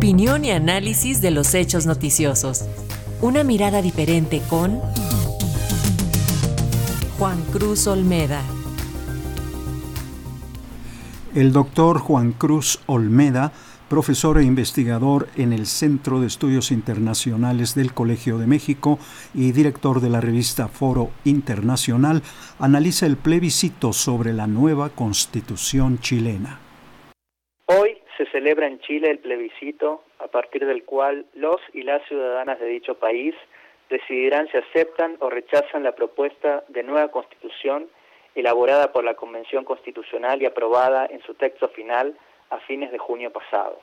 [0.00, 2.64] Opinión y análisis de los hechos noticiosos.
[3.20, 4.80] Una mirada diferente con
[7.18, 8.40] Juan Cruz Olmeda.
[11.34, 13.52] El doctor Juan Cruz Olmeda
[13.90, 18.98] profesor e investigador en el Centro de Estudios Internacionales del Colegio de México
[19.34, 22.22] y director de la revista Foro Internacional,
[22.58, 26.69] analiza el plebiscito sobre la nueva constitución chilena.
[28.32, 32.94] Celebra en Chile el plebiscito a partir del cual los y las ciudadanas de dicho
[32.94, 33.34] país
[33.88, 37.88] decidirán si aceptan o rechazan la propuesta de nueva constitución
[38.34, 42.16] elaborada por la Convención Constitucional y aprobada en su texto final
[42.50, 43.80] a fines de junio pasado.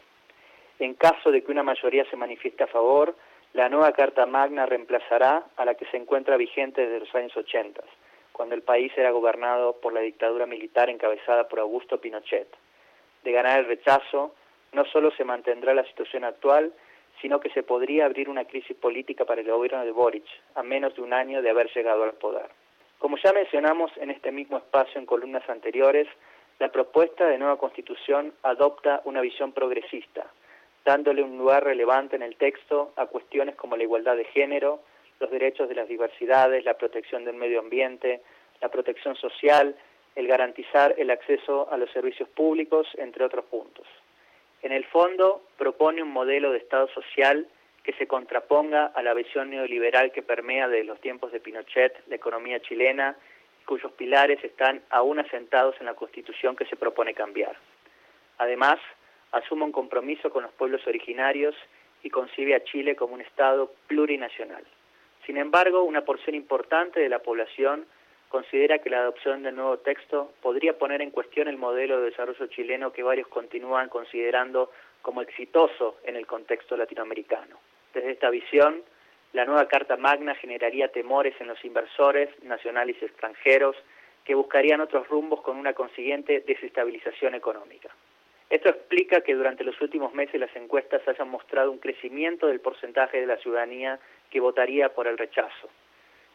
[0.79, 3.15] En caso de que una mayoría se manifieste a favor,
[3.53, 7.81] la nueva Carta Magna reemplazará a la que se encuentra vigente desde los años 80,
[8.31, 12.47] cuando el país era gobernado por la dictadura militar encabezada por Augusto Pinochet.
[13.27, 14.33] De ganar el rechazo,
[14.71, 16.71] no solo se mantendrá la situación actual,
[17.21, 20.23] sino que se podría abrir una crisis política para el gobierno de Boric,
[20.55, 22.45] a menos de un año de haber llegado al poder.
[22.99, 26.07] Como ya mencionamos en este mismo espacio en columnas anteriores,
[26.59, 30.25] la propuesta de nueva constitución adopta una visión progresista,
[30.85, 34.79] dándole un lugar relevante en el texto a cuestiones como la igualdad de género,
[35.19, 38.21] los derechos de las diversidades, la protección del medio ambiente,
[38.61, 39.75] la protección social,
[40.17, 43.85] el garantizar el acceso a los servicios públicos, entre otros puntos.
[44.63, 47.47] En el fondo, propone un modelo de Estado social
[47.83, 52.15] que se contraponga a la visión neoliberal que permea desde los tiempos de Pinochet la
[52.15, 53.15] economía chilena
[53.67, 57.55] cuyos pilares están aún asentados en la Constitución que se propone cambiar.
[58.39, 58.79] Además,
[59.31, 61.53] asume un compromiso con los pueblos originarios
[62.01, 64.65] y concibe a Chile como un Estado plurinacional.
[65.27, 67.85] Sin embargo, una porción importante de la población
[68.29, 72.47] considera que la adopción del nuevo texto podría poner en cuestión el modelo de desarrollo
[72.47, 77.57] chileno que varios continúan considerando como exitoso en el contexto latinoamericano.
[77.93, 78.83] Desde esta visión,
[79.33, 83.75] la nueva Carta Magna generaría temores en los inversores nacionales y extranjeros
[84.23, 87.89] que buscarían otros rumbos con una consiguiente desestabilización económica.
[88.49, 93.19] Esto explica que durante los últimos meses las encuestas hayan mostrado un crecimiento del porcentaje
[93.19, 95.69] de la ciudadanía que votaría por el rechazo.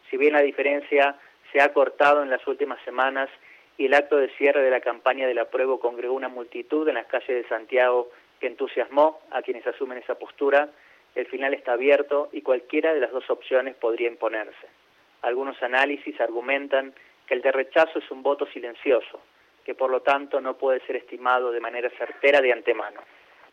[0.09, 1.15] Si bien la diferencia
[1.53, 3.29] se ha cortado en las últimas semanas
[3.77, 7.05] y el acto de cierre de la campaña del apruebo congregó una multitud en las
[7.05, 8.09] calles de Santiago
[8.39, 10.69] que entusiasmó a quienes asumen esa postura,
[11.15, 14.67] el final está abierto y cualquiera de las dos opciones podría imponerse.
[15.21, 16.93] Algunos análisis argumentan
[17.27, 19.21] que el de rechazo es un voto silencioso,
[19.63, 22.99] que por lo tanto no puede ser estimado de manera certera de antemano.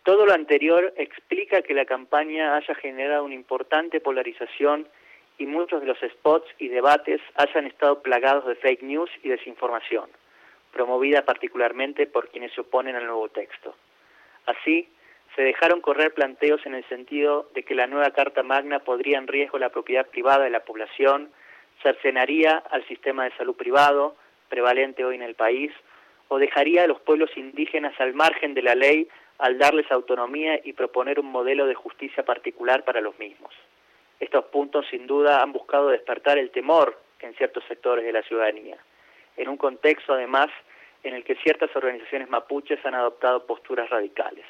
[0.03, 4.89] Todo lo anterior explica que la campaña haya generado una importante polarización
[5.41, 10.11] y muchos de los spots y debates hayan estado plagados de fake news y desinformación,
[10.71, 13.75] promovida particularmente por quienes se oponen al nuevo texto.
[14.45, 14.89] Así,
[15.35, 19.29] se dejaron correr planteos en el sentido de que la nueva Carta Magna podría en
[19.29, 21.31] riesgo la propiedad privada de la población,
[21.83, 24.17] cercenaría al sistema de salud privado,
[24.51, 25.73] prevalente hoy en el país,
[26.29, 29.09] o dejaría a los pueblos indígenas al margen de la ley
[29.39, 33.55] al darles autonomía y proponer un modelo de justicia particular para los mismos.
[34.21, 38.77] Estos puntos sin duda han buscado despertar el temor en ciertos sectores de la ciudadanía,
[39.37, 40.49] en un contexto además
[41.03, 44.45] en el que ciertas organizaciones mapuches han adoptado posturas radicales.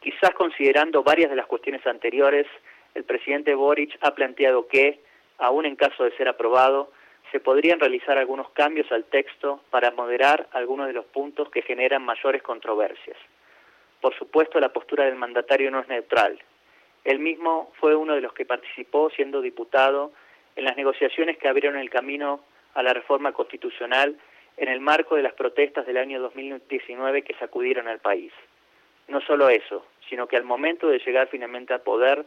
[0.00, 2.46] Quizás considerando varias de las cuestiones anteriores,
[2.94, 5.00] el presidente Boric ha planteado que,
[5.38, 6.90] aún en caso de ser aprobado,
[7.32, 12.04] se podrían realizar algunos cambios al texto para moderar algunos de los puntos que generan
[12.04, 13.16] mayores controversias.
[14.00, 16.38] Por supuesto, la postura del mandatario no es neutral.
[17.04, 20.12] Él mismo fue uno de los que participó siendo diputado
[20.56, 22.40] en las negociaciones que abrieron el camino
[22.74, 24.16] a la reforma constitucional
[24.56, 28.32] en el marco de las protestas del año 2019 que sacudieron al país.
[29.08, 32.24] No solo eso, sino que al momento de llegar finalmente al poder,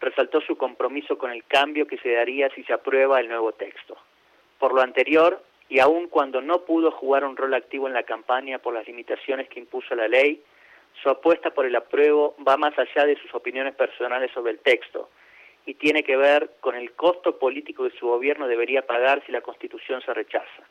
[0.00, 3.96] resaltó su compromiso con el cambio que se daría si se aprueba el nuevo texto.
[4.58, 8.58] Por lo anterior, y aun cuando no pudo jugar un rol activo en la campaña
[8.58, 10.42] por las limitaciones que impuso la ley,
[11.02, 15.10] su apuesta por el apruebo va más allá de sus opiniones personales sobre el texto
[15.66, 19.40] y tiene que ver con el costo político que su gobierno debería pagar si la
[19.40, 20.62] Constitución se rechaza.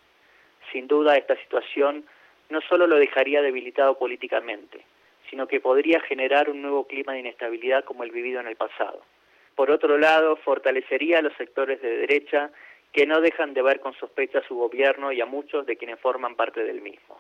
[0.72, 2.06] Sin duda, esta situación
[2.50, 4.86] no solo lo dejaría debilitado políticamente,
[5.30, 9.02] sino que podría generar un nuevo clima de inestabilidad como el vivido en el pasado.
[9.56, 12.52] Por otro lado, fortalecería a los sectores de derecha
[12.92, 16.00] que no dejan de ver con sospecha a su gobierno y a muchos de quienes
[16.00, 17.20] forman parte del mismo.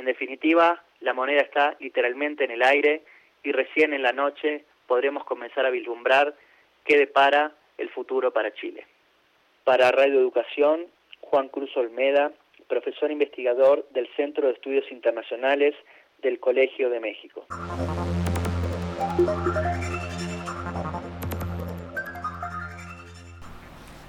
[0.00, 3.02] En definitiva, la moneda está literalmente en el aire
[3.42, 6.34] y recién en la noche podremos comenzar a vislumbrar
[6.86, 8.86] qué depara el futuro para Chile.
[9.62, 10.86] Para Radio Educación,
[11.20, 12.32] Juan Cruz Olmeda,
[12.66, 15.74] profesor investigador del Centro de Estudios Internacionales
[16.22, 17.46] del Colegio de México.